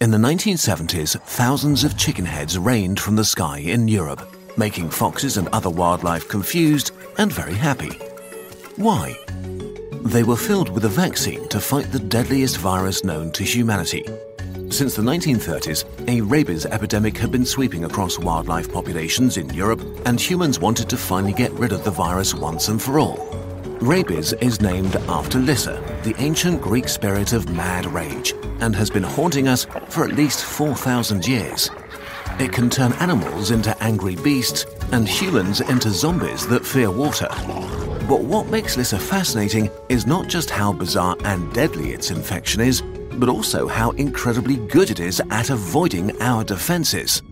In 0.00 0.12
the 0.12 0.18
1970s, 0.18 1.20
thousands 1.22 1.82
of 1.82 1.96
chicken 1.98 2.24
heads 2.24 2.56
rained 2.56 3.00
from 3.00 3.16
the 3.16 3.24
sky 3.24 3.58
in 3.58 3.88
Europe, 3.88 4.22
making 4.56 4.90
foxes 4.90 5.36
and 5.36 5.48
other 5.48 5.70
wildlife 5.70 6.28
confused 6.28 6.92
and 7.18 7.32
very 7.32 7.54
happy. 7.54 7.90
Why? 8.76 9.16
They 10.04 10.22
were 10.22 10.36
filled 10.36 10.68
with 10.68 10.84
a 10.84 10.88
vaccine 10.88 11.48
to 11.48 11.58
fight 11.58 11.90
the 11.90 11.98
deadliest 11.98 12.58
virus 12.58 13.02
known 13.02 13.32
to 13.32 13.42
humanity. 13.42 14.04
Since 14.70 14.94
the 14.94 15.02
1930s, 15.02 15.84
a 16.06 16.20
rabies 16.20 16.64
epidemic 16.64 17.18
had 17.18 17.32
been 17.32 17.44
sweeping 17.44 17.84
across 17.84 18.20
wildlife 18.20 18.72
populations 18.72 19.36
in 19.36 19.52
Europe, 19.52 19.82
and 20.06 20.20
humans 20.20 20.60
wanted 20.60 20.88
to 20.90 20.96
finally 20.96 21.32
get 21.32 21.50
rid 21.54 21.72
of 21.72 21.82
the 21.82 21.90
virus 21.90 22.34
once 22.34 22.68
and 22.68 22.80
for 22.80 23.00
all. 23.00 23.27
Rabies 23.80 24.32
is 24.34 24.60
named 24.60 24.96
after 25.08 25.38
Lyssa, 25.38 25.80
the 26.02 26.14
ancient 26.18 26.60
Greek 26.60 26.88
spirit 26.88 27.32
of 27.32 27.48
mad 27.48 27.86
rage, 27.86 28.34
and 28.58 28.74
has 28.74 28.90
been 28.90 29.04
haunting 29.04 29.46
us 29.46 29.66
for 29.88 30.04
at 30.04 30.14
least 30.14 30.44
4,000 30.44 31.26
years. 31.26 31.70
It 32.40 32.52
can 32.52 32.70
turn 32.70 32.92
animals 32.94 33.52
into 33.52 33.80
angry 33.80 34.16
beasts 34.16 34.66
and 34.90 35.08
humans 35.08 35.60
into 35.60 35.90
zombies 35.90 36.44
that 36.48 36.66
fear 36.66 36.90
water. 36.90 37.28
But 38.08 38.24
what 38.24 38.48
makes 38.48 38.76
Lyssa 38.76 38.98
fascinating 38.98 39.70
is 39.88 40.08
not 40.08 40.26
just 40.26 40.50
how 40.50 40.72
bizarre 40.72 41.16
and 41.24 41.52
deadly 41.52 41.92
its 41.92 42.10
infection 42.10 42.60
is, 42.60 42.82
but 43.12 43.28
also 43.28 43.68
how 43.68 43.90
incredibly 43.92 44.56
good 44.56 44.90
it 44.90 44.98
is 44.98 45.22
at 45.30 45.50
avoiding 45.50 46.20
our 46.20 46.42
defenses. 46.42 47.22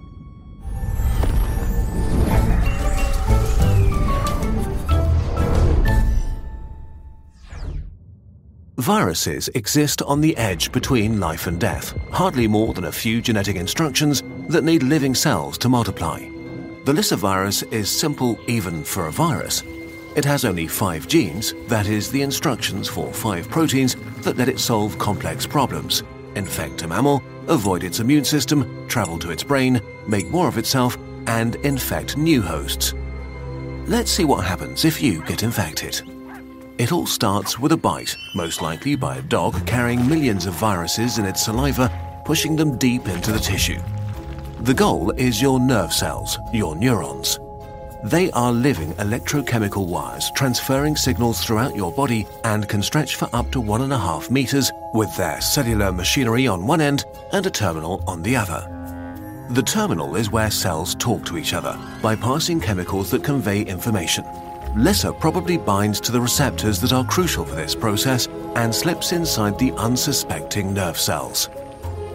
Viruses 8.79 9.49
exist 9.55 10.03
on 10.03 10.21
the 10.21 10.37
edge 10.37 10.71
between 10.71 11.19
life 11.19 11.47
and 11.47 11.59
death, 11.59 11.99
hardly 12.11 12.47
more 12.47 12.75
than 12.75 12.85
a 12.85 12.93
few 12.93 13.23
genetic 13.23 13.57
instructions 13.57 14.23
that 14.49 14.65
need 14.65 14.83
living 14.83 15.15
cells 15.15 15.57
to 15.59 15.71
multiply. 15.71 16.21
The 16.85 16.93
Lyssa 16.93 17.17
virus 17.17 17.63
is 17.65 17.89
simple 17.89 18.39
even 18.47 18.85
for 18.85 19.07
a 19.07 19.13
virus. 19.13 19.63
It 20.15 20.27
has 20.27 20.45
only 20.45 20.67
five 20.67 21.09
genes, 21.09 21.55
that 21.69 21.87
is, 21.87 22.11
the 22.11 22.21
instructions 22.21 22.87
for 22.87 23.15
five 23.15 23.49
proteins 23.49 23.97
that 24.21 24.37
let 24.37 24.51
it 24.51 24.61
solve 24.61 24.99
complex 24.99 25.47
problems 25.47 26.03
infect 26.35 26.83
a 26.83 26.87
mammal, 26.87 27.23
avoid 27.49 27.83
its 27.83 28.01
immune 28.01 28.27
system, 28.27 28.87
travel 28.89 29.19
to 29.21 29.31
its 29.31 29.43
brain, 29.43 29.81
make 30.07 30.29
more 30.29 30.49
of 30.49 30.59
itself, 30.59 30.99
and 31.27 31.57
infect 31.57 32.19
new 32.19 32.43
hosts. 32.43 32.93
Let's 33.87 34.11
see 34.11 34.25
what 34.25 34.45
happens 34.45 34.85
if 34.85 35.03
you 35.03 35.23
get 35.23 35.43
infected. 35.43 36.03
It 36.79 36.93
all 36.93 37.07
starts 37.07 37.59
with 37.59 37.73
a 37.73 37.77
bite, 37.77 38.15
most 38.35 38.61
likely 38.61 38.97
by 38.97 39.17
a 39.17 39.23
dog 39.23 39.67
carrying 39.67 40.07
millions 40.07 40.45
of 40.45 40.53
viruses 40.53 41.17
in 41.17 41.25
its 41.25 41.43
saliva, 41.43 41.91
pushing 42.27 42.55
them 42.55 42.77
deep 42.77 43.09
into 43.09 43.33
the 43.33 43.39
tissue. 43.39 43.81
The 44.61 44.75
goal 44.75 45.11
is 45.13 45.41
your 45.41 45.59
nerve 45.59 45.91
cells, 45.91 46.39
your 46.53 46.77
neurons. 46.77 47.41
They 48.05 48.31
are 48.33 48.53
living 48.53 48.93
electrochemical 48.95 49.87
wires 49.87 50.31
transferring 50.37 50.97
signals 50.97 51.43
throughout 51.43 51.75
your 51.75 51.93
body 51.93 52.27
and 52.45 52.69
can 52.69 52.83
stretch 52.83 53.17
for 53.17 53.31
up 53.33 53.51
to 53.53 53.61
one 53.61 53.81
and 53.81 53.93
a 53.95 53.99
half 53.99 54.31
meters 54.31 54.71
with 54.93 55.17
their 55.17 55.41
cellular 55.41 55.93
machinery 55.93 56.47
on 56.47 56.67
one 56.67 56.83
end 56.83 57.07
and 57.33 57.47
a 57.47 57.51
terminal 57.51 58.05
on 58.07 58.23
the 58.23 58.37
other. 58.37 58.71
The 59.49 59.63
terminal 59.63 60.15
is 60.15 60.31
where 60.31 60.51
cells 60.51 60.95
talk 60.97 61.25
to 61.25 61.39
each 61.39 61.55
other 61.55 61.79
by 62.03 62.17
passing 62.17 62.61
chemicals 62.61 63.11
that 63.13 63.25
convey 63.25 63.63
information. 63.63 64.27
Lyssa 64.77 65.11
probably 65.11 65.57
binds 65.57 66.01
to 66.01 66.13
the 66.13 66.21
receptors 66.21 66.79
that 66.81 66.93
are 66.93 67.03
crucial 67.03 67.47
for 67.47 67.55
this 67.55 67.75
process 67.75 68.27
and 68.57 68.75
slips 68.75 69.13
inside 69.13 69.59
the 69.59 69.73
unsuspecting 69.73 70.75
nerve 70.75 70.99
cells. 70.99 71.49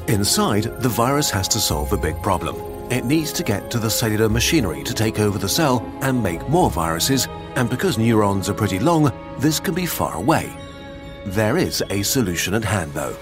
Inside, 0.07 0.65
the 0.79 0.89
virus 0.89 1.31
has 1.31 1.47
to 1.49 1.59
solve 1.59 1.91
a 1.91 1.97
big 1.97 2.21
problem. 2.21 2.55
It 2.91 3.03
needs 3.03 3.33
to 3.33 3.43
get 3.43 3.71
to 3.71 3.79
the 3.79 3.89
cellular 3.89 4.29
machinery 4.29 4.83
to 4.83 4.93
take 4.93 5.19
over 5.19 5.39
the 5.39 5.49
cell 5.49 5.83
and 6.01 6.21
make 6.21 6.47
more 6.49 6.69
viruses, 6.69 7.27
and 7.55 7.67
because 7.67 7.97
neurons 7.97 8.47
are 8.47 8.53
pretty 8.53 8.77
long, 8.77 9.11
this 9.39 9.59
can 9.59 9.73
be 9.73 9.87
far 9.87 10.13
away. 10.15 10.47
There 11.25 11.57
is 11.57 11.83
a 11.89 12.03
solution 12.03 12.53
at 12.53 12.63
hand 12.63 12.93
though. 12.93 13.17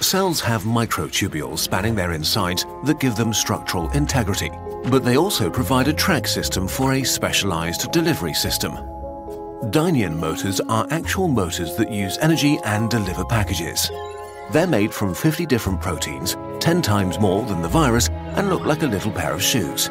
Cells 0.00 0.40
have 0.40 0.64
microtubules 0.64 1.58
spanning 1.58 1.94
their 1.94 2.10
insides 2.10 2.66
that 2.84 2.98
give 2.98 3.14
them 3.14 3.32
structural 3.32 3.88
integrity, 3.90 4.50
but 4.84 5.04
they 5.04 5.16
also 5.16 5.50
provide 5.50 5.88
a 5.88 5.92
track 5.92 6.26
system 6.26 6.68
for 6.68 6.94
a 6.94 7.04
specialized 7.04 7.90
delivery 7.92 8.34
system. 8.34 8.72
Dynein 9.70 10.16
motors 10.16 10.60
are 10.68 10.86
actual 10.90 11.28
motors 11.28 11.76
that 11.76 11.90
use 11.90 12.16
energy 12.18 12.58
and 12.64 12.88
deliver 12.88 13.24
packages. 13.24 13.90
They're 14.52 14.66
made 14.66 14.94
from 14.94 15.14
50 15.14 15.46
different 15.46 15.80
proteins, 15.80 16.36
10 16.60 16.80
times 16.80 17.18
more 17.18 17.44
than 17.44 17.60
the 17.60 17.68
virus, 17.68 18.08
and 18.08 18.48
look 18.48 18.64
like 18.64 18.82
a 18.82 18.86
little 18.86 19.12
pair 19.12 19.34
of 19.34 19.42
shoes. 19.42 19.90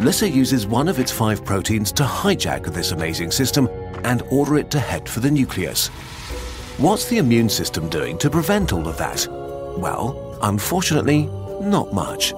Lyssa 0.00 0.28
uses 0.28 0.66
one 0.66 0.86
of 0.86 1.00
its 1.00 1.10
five 1.10 1.44
proteins 1.44 1.90
to 1.92 2.04
hijack 2.04 2.64
this 2.66 2.92
amazing 2.92 3.32
system 3.32 3.68
and 4.04 4.22
order 4.30 4.58
it 4.58 4.70
to 4.70 4.78
head 4.78 5.08
for 5.08 5.20
the 5.20 5.30
nucleus. 5.30 5.88
What's 6.78 7.06
the 7.06 7.18
immune 7.18 7.48
system 7.48 7.88
doing 7.88 8.16
to 8.18 8.30
prevent 8.30 8.72
all 8.72 8.86
of 8.86 8.96
that? 8.98 9.26
Well, 9.76 10.38
unfortunately, 10.42 11.26
not 11.60 11.92
much. 11.92 12.32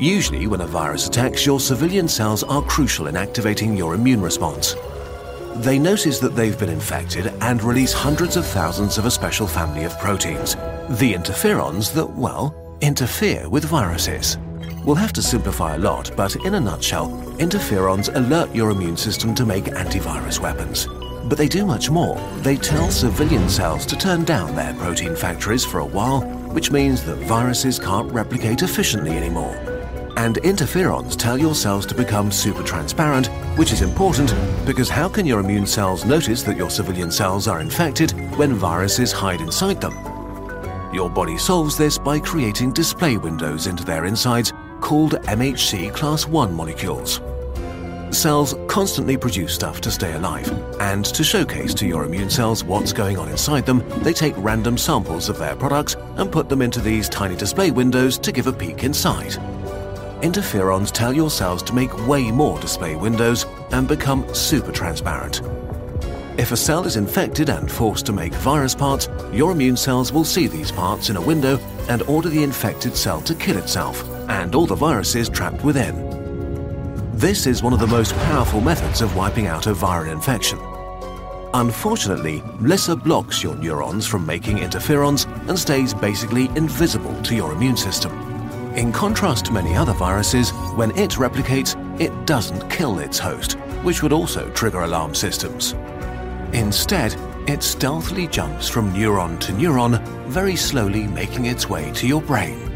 Usually, 0.00 0.46
when 0.46 0.62
a 0.62 0.66
virus 0.66 1.08
attacks, 1.08 1.44
your 1.44 1.60
civilian 1.60 2.08
cells 2.08 2.42
are 2.42 2.62
crucial 2.62 3.08
in 3.08 3.16
activating 3.16 3.76
your 3.76 3.94
immune 3.94 4.22
response. 4.22 4.74
They 5.56 5.78
notice 5.78 6.18
that 6.20 6.34
they've 6.34 6.58
been 6.58 6.70
infected 6.70 7.26
and 7.42 7.62
release 7.62 7.92
hundreds 7.92 8.38
of 8.38 8.46
thousands 8.46 8.96
of 8.96 9.04
a 9.04 9.10
special 9.10 9.46
family 9.46 9.84
of 9.84 9.98
proteins, 9.98 10.54
the 10.88 11.12
interferons 11.12 11.92
that, 11.92 12.08
well, 12.08 12.54
interfere 12.80 13.46
with 13.50 13.66
viruses. 13.66 14.38
We'll 14.86 14.96
have 14.96 15.12
to 15.12 15.22
simplify 15.22 15.74
a 15.74 15.78
lot, 15.78 16.10
but 16.16 16.34
in 16.46 16.54
a 16.54 16.60
nutshell, 16.60 17.10
interferons 17.38 18.08
alert 18.16 18.54
your 18.54 18.70
immune 18.70 18.96
system 18.96 19.34
to 19.34 19.44
make 19.44 19.64
antivirus 19.64 20.40
weapons. 20.40 20.86
But 21.28 21.36
they 21.36 21.46
do 21.46 21.66
much 21.66 21.90
more. 21.90 22.16
They 22.38 22.56
tell 22.56 22.90
civilian 22.90 23.50
cells 23.50 23.84
to 23.84 23.98
turn 23.98 24.24
down 24.24 24.56
their 24.56 24.72
protein 24.76 25.14
factories 25.14 25.66
for 25.66 25.80
a 25.80 25.84
while, 25.84 26.22
which 26.54 26.70
means 26.70 27.04
that 27.04 27.16
viruses 27.16 27.78
can't 27.78 28.10
replicate 28.10 28.62
efficiently 28.62 29.10
anymore. 29.10 29.69
And 30.20 30.36
interferons 30.42 31.16
tell 31.16 31.38
your 31.38 31.54
cells 31.54 31.86
to 31.86 31.94
become 31.94 32.30
super 32.30 32.62
transparent, 32.62 33.28
which 33.56 33.72
is 33.72 33.80
important 33.80 34.34
because 34.66 34.90
how 34.90 35.08
can 35.08 35.24
your 35.24 35.40
immune 35.40 35.66
cells 35.66 36.04
notice 36.04 36.42
that 36.42 36.58
your 36.58 36.68
civilian 36.68 37.10
cells 37.10 37.48
are 37.48 37.58
infected 37.58 38.10
when 38.36 38.52
viruses 38.52 39.12
hide 39.12 39.40
inside 39.40 39.80
them? 39.80 39.94
Your 40.92 41.08
body 41.08 41.38
solves 41.38 41.78
this 41.78 41.96
by 41.96 42.18
creating 42.18 42.72
display 42.72 43.16
windows 43.16 43.66
into 43.66 43.82
their 43.82 44.04
insides 44.04 44.52
called 44.82 45.12
MHC 45.22 45.90
class 45.94 46.26
1 46.26 46.52
molecules. 46.52 47.22
Cells 48.10 48.54
constantly 48.68 49.16
produce 49.16 49.54
stuff 49.54 49.80
to 49.80 49.90
stay 49.90 50.12
alive, 50.12 50.50
and 50.80 51.06
to 51.06 51.24
showcase 51.24 51.72
to 51.72 51.86
your 51.86 52.04
immune 52.04 52.28
cells 52.28 52.62
what's 52.62 52.92
going 52.92 53.16
on 53.16 53.30
inside 53.30 53.64
them, 53.64 53.82
they 54.02 54.12
take 54.12 54.34
random 54.36 54.76
samples 54.76 55.30
of 55.30 55.38
their 55.38 55.56
products 55.56 55.96
and 56.16 56.30
put 56.30 56.50
them 56.50 56.60
into 56.60 56.80
these 56.80 57.08
tiny 57.08 57.36
display 57.36 57.70
windows 57.70 58.18
to 58.18 58.32
give 58.32 58.48
a 58.48 58.52
peek 58.52 58.84
inside. 58.84 59.38
Interferons 60.22 60.92
tell 60.92 61.14
your 61.14 61.30
cells 61.30 61.62
to 61.62 61.74
make 61.74 62.06
way 62.06 62.30
more 62.30 62.58
display 62.60 62.94
windows 62.94 63.46
and 63.72 63.88
become 63.88 64.32
super 64.34 64.70
transparent. 64.70 65.40
If 66.38 66.52
a 66.52 66.58
cell 66.58 66.84
is 66.84 66.96
infected 66.96 67.48
and 67.48 67.70
forced 67.70 68.04
to 68.06 68.12
make 68.12 68.34
virus 68.34 68.74
parts, 68.74 69.08
your 69.32 69.52
immune 69.52 69.78
cells 69.78 70.12
will 70.12 70.24
see 70.24 70.46
these 70.46 70.70
parts 70.70 71.08
in 71.08 71.16
a 71.16 71.20
window 71.20 71.56
and 71.88 72.02
order 72.02 72.28
the 72.28 72.42
infected 72.42 72.96
cell 72.96 73.22
to 73.22 73.34
kill 73.34 73.56
itself 73.56 74.06
and 74.28 74.54
all 74.54 74.66
the 74.66 74.74
viruses 74.74 75.30
trapped 75.30 75.64
within. 75.64 76.06
This 77.14 77.46
is 77.46 77.62
one 77.62 77.72
of 77.72 77.80
the 77.80 77.86
most 77.86 78.14
powerful 78.16 78.60
methods 78.60 79.00
of 79.00 79.16
wiping 79.16 79.46
out 79.46 79.68
a 79.68 79.72
viral 79.72 80.12
infection. 80.12 80.58
Unfortunately, 81.54 82.42
Lyssa 82.60 82.94
blocks 82.94 83.42
your 83.42 83.56
neurons 83.56 84.06
from 84.06 84.26
making 84.26 84.58
interferons 84.58 85.26
and 85.48 85.58
stays 85.58 85.94
basically 85.94 86.50
invisible 86.56 87.20
to 87.22 87.34
your 87.34 87.52
immune 87.52 87.76
system. 87.76 88.29
In 88.76 88.92
contrast 88.92 89.46
to 89.46 89.52
many 89.52 89.74
other 89.74 89.92
viruses, 89.92 90.50
when 90.76 90.92
it 90.96 91.10
replicates, 91.12 91.74
it 92.00 92.12
doesn't 92.24 92.70
kill 92.70 93.00
its 93.00 93.18
host, 93.18 93.54
which 93.82 94.00
would 94.00 94.12
also 94.12 94.48
trigger 94.50 94.82
alarm 94.82 95.12
systems. 95.12 95.72
Instead, 96.52 97.16
it 97.48 97.64
stealthily 97.64 98.28
jumps 98.28 98.68
from 98.68 98.94
neuron 98.94 99.40
to 99.40 99.52
neuron, 99.52 100.00
very 100.28 100.54
slowly 100.54 101.08
making 101.08 101.46
its 101.46 101.68
way 101.68 101.90
to 101.92 102.06
your 102.06 102.22
brain. 102.22 102.70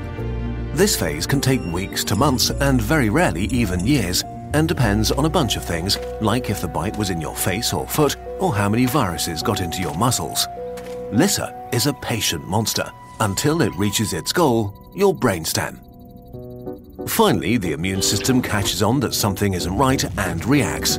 This 0.74 0.96
phase 0.96 1.28
can 1.28 1.40
take 1.40 1.64
weeks 1.66 2.02
to 2.04 2.16
months 2.16 2.50
and 2.50 2.82
very 2.82 3.08
rarely 3.08 3.44
even 3.44 3.86
years, 3.86 4.24
and 4.52 4.66
depends 4.66 5.12
on 5.12 5.26
a 5.26 5.30
bunch 5.30 5.54
of 5.56 5.64
things, 5.64 5.96
like 6.20 6.50
if 6.50 6.60
the 6.60 6.66
bite 6.66 6.96
was 6.96 7.10
in 7.10 7.20
your 7.20 7.36
face 7.36 7.72
or 7.72 7.86
foot, 7.86 8.16
or 8.40 8.52
how 8.52 8.68
many 8.68 8.86
viruses 8.86 9.44
got 9.44 9.60
into 9.60 9.80
your 9.80 9.94
muscles. 9.94 10.48
Lyssa 11.12 11.68
is 11.72 11.86
a 11.86 11.94
patient 11.94 12.44
monster 12.48 12.90
until 13.20 13.62
it 13.62 13.72
reaches 13.76 14.12
its 14.12 14.32
goal, 14.32 14.74
your 14.94 15.14
brainstem. 15.14 15.80
Finally, 17.08 17.58
the 17.58 17.72
immune 17.72 18.02
system 18.02 18.40
catches 18.40 18.82
on 18.82 19.00
that 19.00 19.14
something 19.14 19.54
isn't 19.54 19.76
right 19.76 20.04
and 20.18 20.44
reacts. 20.46 20.98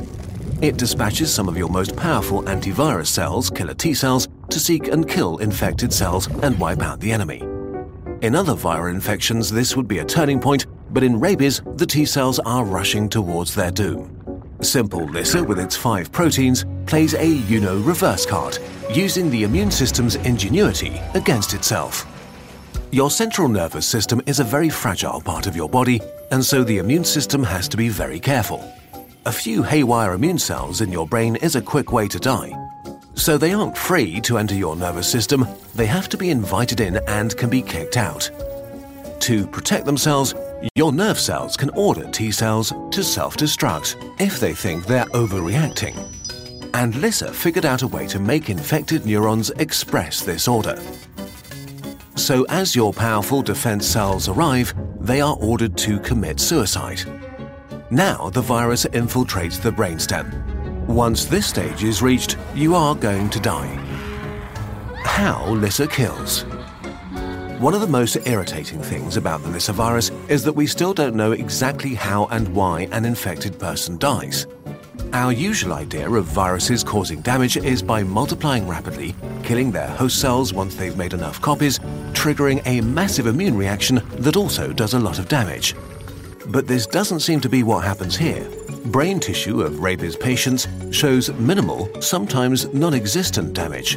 It 0.62 0.76
dispatches 0.76 1.34
some 1.34 1.48
of 1.48 1.58
your 1.58 1.68
most 1.68 1.96
powerful 1.96 2.42
antivirus 2.44 3.08
cells, 3.08 3.50
killer 3.50 3.74
T 3.74 3.92
cells, 3.92 4.28
to 4.50 4.60
seek 4.60 4.88
and 4.88 5.08
kill 5.08 5.38
infected 5.38 5.92
cells 5.92 6.28
and 6.42 6.58
wipe 6.58 6.80
out 6.80 7.00
the 7.00 7.12
enemy. 7.12 7.42
In 8.22 8.34
other 8.34 8.54
viral 8.54 8.94
infections, 8.94 9.50
this 9.50 9.76
would 9.76 9.86
be 9.86 9.98
a 9.98 10.04
turning 10.04 10.40
point, 10.40 10.66
but 10.90 11.02
in 11.02 11.20
rabies, 11.20 11.60
the 11.74 11.86
T 11.86 12.06
cells 12.06 12.38
are 12.40 12.64
rushing 12.64 13.08
towards 13.08 13.54
their 13.54 13.70
doom. 13.70 14.12
Simple 14.62 15.04
Lyssa, 15.06 15.44
with 15.44 15.58
its 15.58 15.76
five 15.76 16.10
proteins, 16.10 16.64
plays 16.86 17.14
a 17.14 17.26
UNO 17.26 17.80
reverse 17.82 18.24
card, 18.24 18.58
using 18.90 19.28
the 19.30 19.42
immune 19.42 19.70
system's 19.70 20.14
ingenuity 20.16 20.98
against 21.14 21.52
itself. 21.52 22.06
Your 22.96 23.10
central 23.10 23.48
nervous 23.48 23.86
system 23.86 24.22
is 24.24 24.40
a 24.40 24.44
very 24.44 24.70
fragile 24.70 25.20
part 25.20 25.46
of 25.46 25.54
your 25.54 25.68
body, 25.68 26.00
and 26.30 26.42
so 26.42 26.64
the 26.64 26.78
immune 26.78 27.04
system 27.04 27.42
has 27.42 27.68
to 27.68 27.76
be 27.76 27.90
very 27.90 28.18
careful. 28.18 28.64
A 29.26 29.32
few 29.32 29.62
haywire 29.62 30.14
immune 30.14 30.38
cells 30.38 30.80
in 30.80 30.90
your 30.90 31.06
brain 31.06 31.36
is 31.36 31.56
a 31.56 31.60
quick 31.60 31.92
way 31.92 32.08
to 32.08 32.18
die. 32.18 32.54
So 33.12 33.36
they 33.36 33.52
aren't 33.52 33.76
free 33.76 34.18
to 34.22 34.38
enter 34.38 34.54
your 34.54 34.76
nervous 34.76 35.06
system, 35.06 35.46
they 35.74 35.84
have 35.84 36.08
to 36.08 36.16
be 36.16 36.30
invited 36.30 36.80
in 36.80 36.96
and 37.06 37.36
can 37.36 37.50
be 37.50 37.60
kicked 37.60 37.98
out. 37.98 38.30
To 39.20 39.46
protect 39.46 39.84
themselves, 39.84 40.32
your 40.74 40.90
nerve 40.90 41.18
cells 41.18 41.54
can 41.54 41.68
order 41.74 42.10
T 42.10 42.32
cells 42.32 42.72
to 42.92 43.04
self 43.04 43.36
destruct 43.36 43.94
if 44.18 44.40
they 44.40 44.54
think 44.54 44.86
they're 44.86 45.12
overreacting. 45.12 45.94
And 46.72 46.94
Lyssa 46.94 47.30
figured 47.30 47.66
out 47.66 47.82
a 47.82 47.88
way 47.88 48.06
to 48.06 48.18
make 48.18 48.48
infected 48.48 49.04
neurons 49.04 49.50
express 49.58 50.22
this 50.22 50.48
order. 50.48 50.80
So, 52.16 52.46
as 52.48 52.74
your 52.74 52.94
powerful 52.94 53.42
defense 53.42 53.86
cells 53.86 54.28
arrive, 54.28 54.74
they 54.98 55.20
are 55.20 55.36
ordered 55.38 55.76
to 55.78 56.00
commit 56.00 56.40
suicide. 56.40 57.02
Now 57.90 58.30
the 58.30 58.40
virus 58.40 58.86
infiltrates 58.86 59.60
the 59.60 59.70
brainstem. 59.70 60.44
Once 60.86 61.26
this 61.26 61.46
stage 61.46 61.84
is 61.84 62.00
reached, 62.00 62.38
you 62.54 62.74
are 62.74 62.94
going 62.94 63.28
to 63.30 63.38
die. 63.38 63.68
How 65.04 65.46
Lyssa 65.54 65.86
kills. 65.86 66.42
One 67.60 67.74
of 67.74 67.80
the 67.82 67.86
most 67.86 68.16
irritating 68.26 68.82
things 68.82 69.16
about 69.16 69.42
the 69.42 69.50
Lyssa 69.50 69.72
virus 69.74 70.10
is 70.28 70.42
that 70.44 70.52
we 70.52 70.66
still 70.66 70.94
don't 70.94 71.14
know 71.14 71.32
exactly 71.32 71.94
how 71.94 72.26
and 72.26 72.48
why 72.48 72.88
an 72.92 73.04
infected 73.04 73.58
person 73.58 73.98
dies. 73.98 74.46
Our 75.16 75.32
usual 75.32 75.72
idea 75.72 76.10
of 76.10 76.26
viruses 76.26 76.84
causing 76.84 77.22
damage 77.22 77.56
is 77.56 77.82
by 77.82 78.02
multiplying 78.02 78.68
rapidly, 78.68 79.14
killing 79.42 79.72
their 79.72 79.88
host 79.88 80.20
cells 80.20 80.52
once 80.52 80.74
they've 80.74 80.94
made 80.94 81.14
enough 81.14 81.40
copies, 81.40 81.78
triggering 82.12 82.60
a 82.66 82.82
massive 82.82 83.26
immune 83.26 83.56
reaction 83.56 84.02
that 84.18 84.36
also 84.36 84.74
does 84.74 84.92
a 84.92 85.00
lot 85.00 85.18
of 85.18 85.26
damage. 85.26 85.74
But 86.48 86.66
this 86.66 86.86
doesn't 86.86 87.20
seem 87.20 87.40
to 87.40 87.48
be 87.48 87.62
what 87.62 87.82
happens 87.82 88.14
here. 88.14 88.46
Brain 88.84 89.18
tissue 89.18 89.62
of 89.62 89.80
rabies 89.80 90.16
patients 90.16 90.68
shows 90.90 91.32
minimal, 91.32 91.88
sometimes 92.02 92.66
non 92.74 92.92
existent 92.92 93.54
damage. 93.54 93.96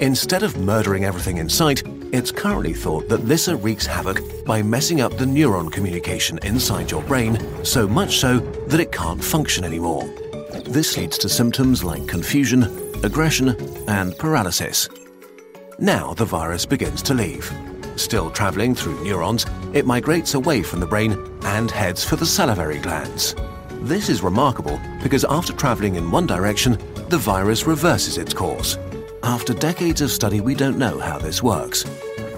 Instead 0.00 0.42
of 0.42 0.58
murdering 0.58 1.04
everything 1.04 1.36
in 1.36 1.48
sight, 1.48 1.84
it's 2.12 2.32
currently 2.32 2.74
thought 2.74 3.08
that 3.08 3.24
Lyssa 3.24 3.54
wreaks 3.54 3.86
havoc 3.86 4.20
by 4.44 4.62
messing 4.62 5.00
up 5.00 5.16
the 5.16 5.24
neuron 5.24 5.70
communication 5.70 6.40
inside 6.42 6.90
your 6.90 7.02
brain 7.04 7.38
so 7.64 7.86
much 7.86 8.16
so 8.16 8.40
that 8.66 8.80
it 8.80 8.90
can't 8.90 9.22
function 9.22 9.62
anymore. 9.62 10.12
This 10.70 10.96
leads 10.96 11.18
to 11.18 11.28
symptoms 11.28 11.82
like 11.82 12.06
confusion, 12.06 12.62
aggression, 13.02 13.56
and 13.88 14.16
paralysis. 14.16 14.88
Now 15.80 16.14
the 16.14 16.24
virus 16.24 16.64
begins 16.64 17.02
to 17.02 17.14
leave. 17.14 17.52
Still 17.96 18.30
traveling 18.30 18.76
through 18.76 19.02
neurons, 19.02 19.46
it 19.72 19.84
migrates 19.84 20.34
away 20.34 20.62
from 20.62 20.78
the 20.78 20.86
brain 20.86 21.18
and 21.42 21.72
heads 21.72 22.04
for 22.04 22.14
the 22.14 22.24
salivary 22.24 22.78
glands. 22.78 23.34
This 23.80 24.08
is 24.08 24.22
remarkable 24.22 24.80
because 25.02 25.24
after 25.24 25.52
traveling 25.52 25.96
in 25.96 26.08
one 26.08 26.28
direction, 26.28 26.78
the 27.08 27.18
virus 27.18 27.66
reverses 27.66 28.16
its 28.16 28.32
course. 28.32 28.78
After 29.24 29.52
decades 29.52 30.02
of 30.02 30.12
study, 30.12 30.40
we 30.40 30.54
don't 30.54 30.78
know 30.78 31.00
how 31.00 31.18
this 31.18 31.42
works. 31.42 31.84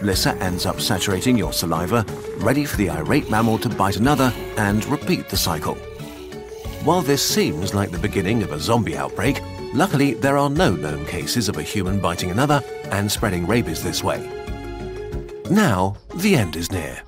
Lyssa 0.00 0.34
ends 0.37 0.64
up 0.64 0.81
saturating 0.81 1.37
your 1.37 1.52
saliva, 1.52 2.06
ready 2.38 2.64
for 2.64 2.79
the 2.79 2.88
irate 2.88 3.29
mammal 3.29 3.58
to 3.58 3.69
bite 3.69 3.96
another 3.96 4.32
and 4.56 4.87
repeat 4.87 5.29
the 5.29 5.37
cycle. 5.37 5.76
While 6.84 7.02
this 7.02 7.23
seems 7.23 7.75
like 7.75 7.93
the 7.93 7.99
beginning 7.99 8.43
of 8.43 8.50
a 8.50 8.58
zombie 8.58 8.96
outbreak, 8.96 9.40
luckily 9.73 10.14
there 10.14 10.37
are 10.37 10.50
no 10.50 10.75
known 10.75 11.06
cases 11.06 11.49
of 11.49 11.56
a 11.56 11.62
human 11.62 12.00
biting 12.00 12.32
another 12.32 12.61
and 12.90 13.11
spreading 13.11 13.46
rabies 13.46 13.84
this 13.84 14.02
way. 14.02 14.29
Now, 15.49 15.94
the 16.17 16.34
end 16.34 16.56
is 16.56 16.73
near. 16.73 17.00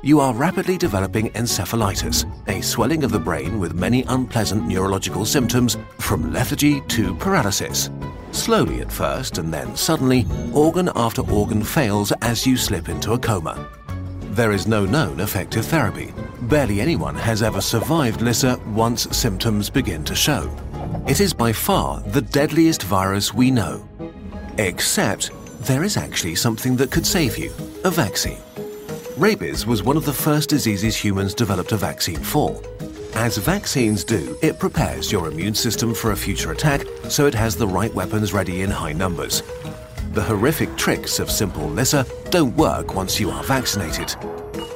You 0.00 0.20
are 0.20 0.32
rapidly 0.32 0.78
developing 0.78 1.28
encephalitis, 1.32 2.24
a 2.48 2.62
swelling 2.62 3.04
of 3.04 3.10
the 3.10 3.18
brain 3.18 3.60
with 3.60 3.74
many 3.74 4.02
unpleasant 4.04 4.66
neurological 4.66 5.26
symptoms 5.26 5.76
from 5.98 6.32
lethargy 6.32 6.80
to 6.88 7.14
paralysis. 7.16 7.90
Slowly 8.32 8.80
at 8.80 8.90
first, 8.90 9.36
and 9.36 9.52
then 9.52 9.76
suddenly, 9.76 10.26
organ 10.54 10.88
after 10.94 11.20
organ 11.30 11.62
fails 11.62 12.12
as 12.22 12.46
you 12.46 12.56
slip 12.56 12.88
into 12.88 13.12
a 13.12 13.18
coma. 13.18 13.68
There 14.30 14.52
is 14.52 14.66
no 14.66 14.86
known 14.86 15.20
effective 15.20 15.66
therapy. 15.66 16.14
Barely 16.48 16.80
anyone 16.80 17.14
has 17.14 17.42
ever 17.42 17.60
survived 17.60 18.22
Lyssa 18.22 18.58
once 18.68 19.02
symptoms 19.14 19.68
begin 19.68 20.02
to 20.04 20.14
show. 20.14 20.50
It 21.06 21.20
is 21.20 21.34
by 21.34 21.52
far 21.52 22.00
the 22.00 22.22
deadliest 22.22 22.84
virus 22.84 23.34
we 23.34 23.50
know. 23.50 23.86
Except 24.56 25.30
there 25.66 25.84
is 25.84 25.98
actually 25.98 26.36
something 26.36 26.74
that 26.76 26.90
could 26.90 27.06
save 27.06 27.36
you 27.36 27.52
a 27.84 27.90
vaccine. 27.90 28.40
Rabies 29.18 29.66
was 29.66 29.82
one 29.82 29.98
of 29.98 30.06
the 30.06 30.12
first 30.12 30.48
diseases 30.48 30.96
humans 30.96 31.34
developed 31.34 31.72
a 31.72 31.76
vaccine 31.76 32.22
for. 32.22 32.58
As 33.14 33.36
vaccines 33.36 34.02
do, 34.02 34.38
it 34.40 34.58
prepares 34.58 35.12
your 35.12 35.28
immune 35.28 35.54
system 35.54 35.94
for 35.94 36.12
a 36.12 36.16
future 36.16 36.52
attack 36.52 36.86
so 37.10 37.26
it 37.26 37.34
has 37.34 37.56
the 37.56 37.68
right 37.68 37.92
weapons 37.92 38.32
ready 38.32 38.62
in 38.62 38.70
high 38.70 38.94
numbers. 38.94 39.42
The 40.12 40.22
horrific 40.22 40.74
tricks 40.78 41.18
of 41.18 41.30
simple 41.30 41.68
Lyssa 41.68 42.06
don't 42.30 42.56
work 42.56 42.94
once 42.94 43.20
you 43.20 43.30
are 43.30 43.44
vaccinated. 43.44 44.16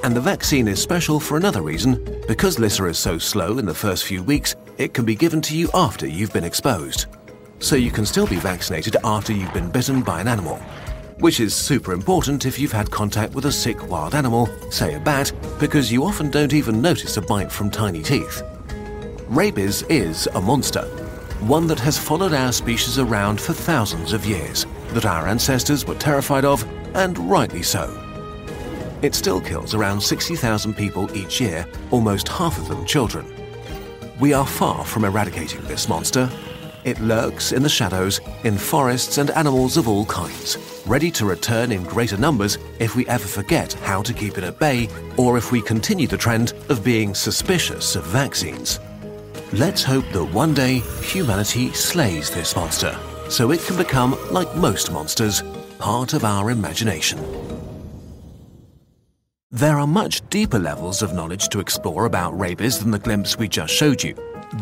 And 0.05 0.17
the 0.17 0.21
vaccine 0.21 0.67
is 0.67 0.83
special 0.83 1.21
for 1.21 1.37
another 1.37 1.63
reason. 1.63 2.23
Because 2.27 2.59
Lyssa 2.59 2.87
is 2.87 2.99
so 2.99 3.19
slow 3.19 3.59
in 3.59 3.67
the 3.67 3.75
first 3.75 4.05
few 4.05 4.23
weeks, 4.23 4.57
it 4.77 4.95
can 4.95 5.05
be 5.05 5.15
given 5.15 5.41
to 5.43 5.57
you 5.57 5.71
after 5.75 6.09
you've 6.09 6.33
been 6.33 6.43
exposed. 6.43 7.07
So 7.61 7.77
you 7.77 7.93
can 7.93 8.05
still 8.05 8.27
be 8.27 8.37
vaccinated 8.37 8.97
after 9.05 9.33
you've 9.33 9.55
been 9.55 9.71
bitten 9.71 10.03
by 10.03 10.21
an 10.21 10.27
animal. 10.27 10.57
Which 11.19 11.39
is 11.39 11.55
super 11.55 11.93
important 11.93 12.47
if 12.47 12.59
you've 12.59 12.73
had 12.73 12.91
contact 12.91 13.33
with 13.35 13.45
a 13.45 13.53
sick 13.53 13.89
wild 13.89 14.17
animal, 14.17 14.49
say 14.73 14.95
a 14.95 15.01
bat, 15.01 15.33
because 15.61 15.93
you 15.93 16.05
often 16.05 16.31
don't 16.31 16.53
even 16.53 16.83
notice 16.83 17.17
a 17.17 17.23
bite 17.23 17.53
from 17.53 17.71
tiny 17.71 18.03
teeth. 18.03 18.43
Rabies 19.29 19.83
is 19.83 20.27
a 20.35 20.41
monster, 20.41 20.83
one 21.43 21.69
that 21.69 21.79
has 21.79 21.97
followed 21.97 22.33
our 22.33 22.51
species 22.51 22.99
around 22.99 23.41
for 23.41 23.53
thousands 23.53 24.13
of 24.13 24.27
years, 24.27 24.67
that 24.95 25.07
our 25.07 25.29
ancestors 25.29 25.87
were 25.87 25.95
terrified 25.95 26.45
of, 26.45 26.67
and 26.97 27.17
rightly 27.31 27.63
so. 27.63 28.12
It 29.03 29.15
still 29.15 29.41
kills 29.41 29.75
around 29.75 30.01
60,000 30.01 30.75
people 30.75 31.15
each 31.17 31.41
year, 31.41 31.67
almost 31.91 32.29
half 32.29 32.57
of 32.59 32.69
them 32.69 32.87
children. 32.87 33.27
We 34.21 34.33
are 34.33 34.47
far 34.47 34.85
from 34.85 35.05
eradicating 35.05 35.61
this 35.63 35.89
monster. 35.89 36.31
It 36.85 37.01
lurks 37.01 37.53
in 37.53 37.63
the 37.63 37.69
shadows, 37.69 38.21
in 38.45 38.57
forests 38.57 39.19
and 39.19 39.31
animals 39.33 39.77
of 39.77 39.89
all 39.89 40.07
kinds, 40.07 40.59
ready 40.87 41.11
to 41.13 41.25
return 41.27 41.73
in 41.73 41.83
greater 41.83 42.17
numbers 42.17 42.59
if 42.79 42.95
we 42.95 43.07
ever 43.09 43.27
forget 43.27 43.73
how 43.85 44.03
to 44.03 44.13
keep 44.13 44.39
it 44.39 44.45
at 44.45 44.59
bay 44.59 44.89
or 45.17 45.37
if 45.37 45.53
we 45.53 45.61
continue 45.61 46.07
the 46.07 46.17
trend 46.17 46.55
of 46.69 46.85
being 46.85 47.15
suspicious 47.15 47.97
of 47.97 48.05
vaccines. 48.07 48.81
Let's 49.53 49.83
hope 49.83 50.05
that 50.13 50.25
one 50.25 50.55
day 50.55 50.79
humanity 51.03 51.73
slays 51.73 52.31
this 52.31 52.57
monster. 52.57 52.97
so 53.33 53.51
it 53.51 53.65
can 53.65 53.79
become, 53.79 54.15
like 54.31 54.55
most 54.57 54.93
monsters, 54.93 55.43
part 55.79 56.13
of 56.13 56.23
our 56.23 56.51
imagination. 56.51 57.19
There 59.55 59.79
are 59.79 59.87
much 59.87 60.27
deeper 60.31 60.59
levels 60.59 61.03
of 61.03 61.13
knowledge 61.13 61.51
to 61.51 61.61
explore 61.61 62.07
about 62.07 62.39
rabies 62.41 62.79
than 62.79 62.91
the 62.91 62.99
glimpse 62.99 63.37
we 63.37 63.49
just 63.49 63.75
showed 63.75 64.03
you. 64.03 64.15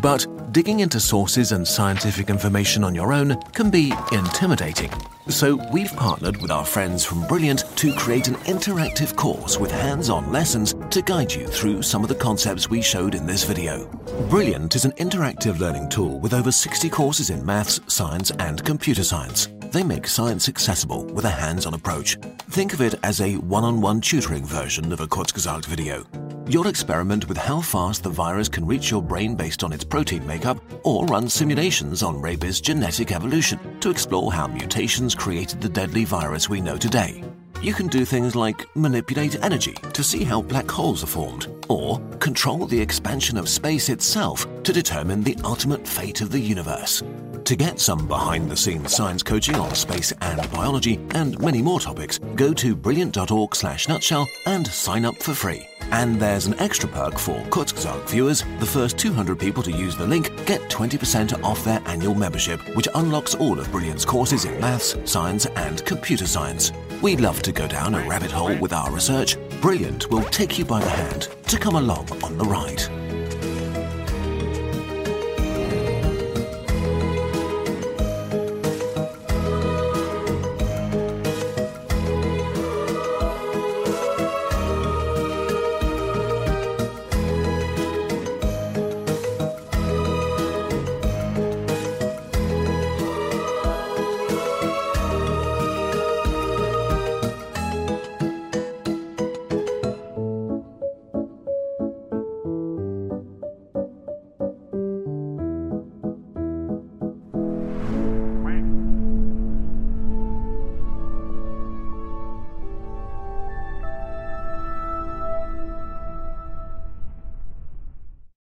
But 0.03 0.27
digging 0.53 0.81
into 0.81 0.99
sources 0.99 1.53
and 1.53 1.67
scientific 1.67 2.29
information 2.29 2.83
on 2.83 2.93
your 2.93 3.13
own 3.13 3.41
can 3.53 3.71
be 3.71 3.93
intimidating. 4.11 4.91
So 5.29 5.65
we've 5.73 5.93
partnered 5.93 6.43
with 6.43 6.51
our 6.51 6.65
friends 6.65 7.05
from 7.05 7.25
Brilliant 7.29 7.67
to 7.77 7.95
create 7.95 8.27
an 8.27 8.35
interactive 8.47 9.15
course 9.15 9.61
with 9.61 9.71
hands-on 9.71 10.33
lessons 10.33 10.75
to 10.91 11.03
guide 11.03 11.33
you 11.33 11.47
through 11.47 11.83
some 11.83 12.03
of 12.03 12.09
the 12.09 12.17
concepts 12.17 12.69
we 12.69 12.83
showed 12.83 13.15
in 13.15 13.27
this 13.27 13.45
video. 13.45 13.87
Brilliant 14.29 14.75
is 14.75 14.85
an 14.85 14.93
interactive 14.99 15.61
learning 15.61 15.89
tool 15.89 16.19
with 16.19 16.35
over 16.35 16.51
60 16.51 16.89
courses 16.89 17.31
in 17.31 17.47
maths, 17.47 17.81
science 17.87 18.33
and 18.41 18.65
computer 18.65 19.05
science. 19.05 19.47
They 19.71 19.85
make 19.85 20.09
science 20.09 20.49
accessible 20.49 21.05
with 21.05 21.25
a 21.25 21.31
hands-on 21.31 21.75
approach. 21.75 22.17
Think 22.51 22.73
of 22.73 22.81
it 22.81 22.97
as 23.05 23.21
a 23.21 23.37
one-on-one 23.37 24.01
tutoring 24.01 24.45
version 24.45 24.93
of 24.93 24.99
a 24.99 25.07
Kurzgesagt 25.07 25.65
video. 25.67 26.05
You'll 26.49 26.67
experiment 26.67 27.29
with 27.29 27.39
how 27.39 27.61
fast 27.61 28.03
the 28.03 28.11
virus 28.11 28.49
can 28.49 28.67
reach 28.67 28.91
your 28.91 29.01
brain 29.01 29.37
based 29.37 29.63
on 29.63 29.73
its 29.73 29.85
protein 29.85 30.27
makeup 30.27 30.61
or 30.83 31.07
run 31.07 31.29
simulations 31.29 32.03
on 32.03 32.21
rabies' 32.21 32.61
genetic 32.61 33.13
evolution 33.13 33.61
to 33.79 33.91
explore 33.91 34.33
how 34.33 34.49
mutations 34.49 35.15
created 35.15 35.61
the 35.61 35.69
deadly 35.69 36.05
virus 36.05 36.49
we 36.49 36.61
know 36.61 36.77
today. 36.77 37.23
You 37.63 37.73
can 37.73 37.87
do 37.87 38.05
things 38.05 38.35
like 38.35 38.67
manipulate 38.75 39.41
energy 39.45 39.75
to 39.93 40.03
see 40.03 40.25
how 40.25 40.43
black 40.43 40.69
holes 40.69 41.05
are 41.05 41.07
formed, 41.07 41.47
or 41.69 42.01
control 42.19 42.67
the 42.67 42.81
expansion 42.81 43.37
of 43.37 43.49
space 43.49 43.89
itself 43.89 44.49
to 44.65 44.73
determine 44.73 45.23
the 45.23 45.39
ultimate 45.45 45.87
fate 45.87 46.23
of 46.23 46.33
the 46.33 46.41
universe. 46.41 47.05
To 47.51 47.57
get 47.57 47.81
some 47.81 48.07
behind 48.07 48.49
the 48.49 48.57
scenes 48.57 48.95
science 48.95 49.25
coaching 49.25 49.57
on 49.57 49.75
space 49.75 50.13
and 50.21 50.49
biology 50.53 51.01
and 51.17 51.37
many 51.41 51.61
more 51.61 51.81
topics, 51.81 52.21
go 52.37 52.55
to 52.55 52.77
brilliant.org 52.77 53.57
slash 53.57 53.89
nutshell 53.89 54.29
and 54.47 54.65
sign 54.69 55.05
up 55.05 55.17
for 55.17 55.35
free. 55.35 55.69
And 55.91 56.21
there's 56.21 56.47
an 56.47 56.57
extra 56.61 56.89
perk 56.89 57.19
for 57.19 57.43
Kurzgesagt 57.47 58.09
viewers. 58.09 58.45
The 58.61 58.67
first 58.67 58.99
200 58.99 59.37
people 59.37 59.65
to 59.65 59.73
use 59.73 59.97
the 59.97 60.07
link 60.07 60.29
get 60.47 60.61
20% 60.71 61.43
off 61.43 61.65
their 61.65 61.83
annual 61.87 62.15
membership, 62.15 62.61
which 62.77 62.87
unlocks 62.95 63.35
all 63.35 63.59
of 63.59 63.73
Brilliant's 63.73 64.05
courses 64.05 64.45
in 64.45 64.61
maths, 64.61 64.95
science, 65.05 65.47
and 65.47 65.85
computer 65.85 66.29
science. 66.29 66.71
We'd 67.03 67.21
love 67.21 67.43
to 67.43 67.51
go 67.51 67.67
down 67.67 67.97
a 67.97 68.09
rabbit 68.09 68.31
hole 68.31 68.57
with 68.59 68.73
our 68.73 68.93
research. 68.93 69.37
Brilliant 69.61 70.09
will 70.09 70.23
take 70.23 70.57
you 70.57 70.65
by 70.65 70.79
the 70.79 70.89
hand 70.89 71.23
to 71.49 71.59
come 71.59 71.75
along 71.75 72.11
on 72.23 72.39
the 72.39 72.45
ride. 72.45 72.85